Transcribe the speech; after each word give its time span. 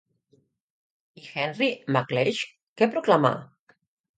I 1.23 1.27
Henry 1.35 1.69
McLeish 1.97 2.41
què 2.81 2.89
proclama? 2.97 3.35